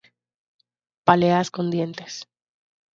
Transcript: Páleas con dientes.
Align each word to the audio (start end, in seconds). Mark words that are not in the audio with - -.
Páleas 1.07 1.47
con 1.55 1.65
dientes. 1.75 2.13